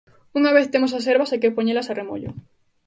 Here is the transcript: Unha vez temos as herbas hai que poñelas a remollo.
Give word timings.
Unha 0.39 0.51
vez 0.57 0.67
temos 0.73 0.91
as 0.97 1.07
herbas 1.09 1.31
hai 1.31 1.41
que 1.43 1.55
poñelas 1.57 1.87
a 1.91 1.93
remollo. 1.99 2.31